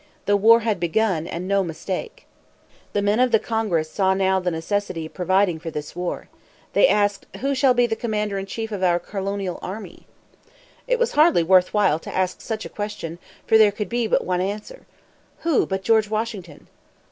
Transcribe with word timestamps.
The 0.25 0.35
war 0.35 0.61
had 0.61 0.79
begun, 0.79 1.27
and 1.27 1.47
no 1.47 1.63
mistake. 1.63 2.25
The 2.93 3.03
men 3.03 3.19
of 3.19 3.39
Congress 3.43 3.87
saw 3.87 4.15
now 4.15 4.39
the 4.39 4.49
necessity 4.49 5.05
of 5.05 5.13
providing 5.13 5.59
for 5.59 5.69
this 5.69 5.95
war. 5.95 6.27
They 6.73 6.87
asked, 6.87 7.27
"Who 7.41 7.53
shall 7.53 7.75
be 7.75 7.85
the 7.85 7.95
commander 7.95 8.39
in 8.39 8.47
chief 8.47 8.71
of 8.71 8.81
our 8.81 8.97
colonial 8.97 9.59
army?" 9.61 10.07
It 10.87 10.97
was 10.97 11.11
hardly 11.11 11.43
worth 11.43 11.71
while 11.71 11.99
to 11.99 12.15
ask 12.15 12.41
such 12.41 12.65
a 12.65 12.67
question; 12.67 13.19
for 13.45 13.59
there 13.59 13.71
could 13.71 13.89
be 13.89 14.07
but 14.07 14.25
one 14.25 14.41
answer. 14.41 14.87
Who, 15.41 15.67
but 15.67 15.83
George 15.83 16.09
Washington? 16.09 16.67